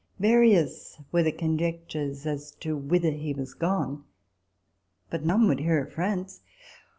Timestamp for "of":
5.83-5.93